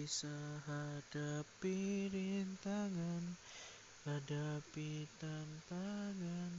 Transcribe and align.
bisa 0.00 0.32
hadapi 0.64 2.08
rintangan 2.08 3.36
Hadapi 4.08 5.04
tantangan 5.20 6.56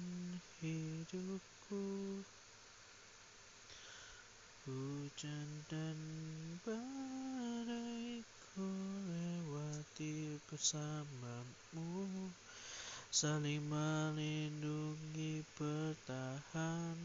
hidupku. 0.61 2.21
Hujan 4.69 5.49
dan 5.65 5.97
badai 6.61 8.21
ku 8.53 8.69
lewati 9.09 10.37
bersamamu. 10.45 12.29
Saling 13.09 13.65
melindungi 13.65 15.41
bertahan 15.57 16.97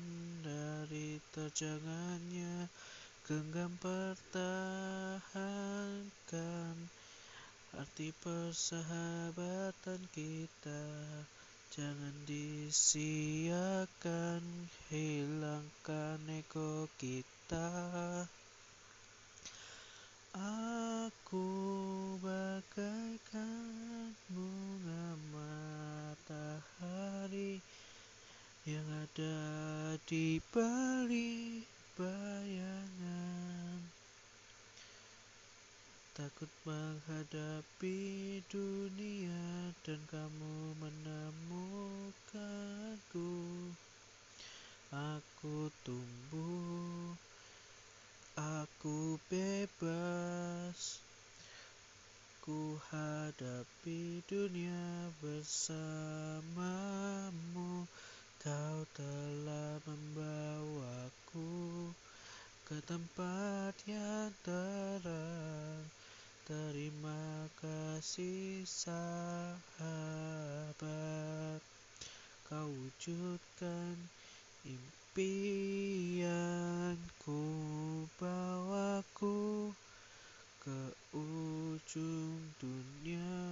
dari 0.44 1.16
terjangannya 1.32 2.68
Genggam 3.26 3.74
pertahankan 3.82 5.26
arti 7.74 8.14
persahabatan 8.22 9.98
kita. 10.14 10.86
Jangan 11.74 12.14
disiakan, 12.22 13.10
hilangkan 14.94 16.22
ego 16.30 16.86
kita. 17.02 17.66
Aku 20.38 21.50
bagaikan 22.22 24.14
bunga 24.30 25.18
matahari 26.22 27.58
Yang 28.62 28.86
ada 28.86 29.38
di 30.06 30.38
balik 30.54 31.66
bayangan 31.96 32.75
Takut 36.16 36.48
menghadapi 36.64 38.40
dunia 38.48 39.68
dan 39.84 40.00
kamu 40.08 40.72
menemukanku. 40.80 42.40
Aku 44.88 45.68
tumbuh, 45.84 47.12
aku 48.32 49.20
bebas. 49.28 51.04
Ku 52.40 52.80
hadapi 52.88 54.24
dunia 54.24 55.12
bersamamu. 55.20 56.40
Kau 58.40 58.88
telah 58.96 59.76
membawaku 59.84 61.92
ke 62.64 62.80
tempat 62.88 63.76
yang 63.84 64.32
terang 64.40 65.84
Terima 66.46 67.50
kasih 67.58 68.62
sahabat. 68.62 69.58
Kau 72.46 72.70
wujudkan 72.70 73.98
impianku 74.62 76.22
Bawaku 78.14 79.74
ke 80.62 80.94
ujung 81.18 82.38
dunia 82.62 83.42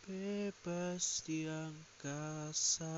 Bebas 0.00 1.20
di 1.28 1.44
angkasa 1.52 2.96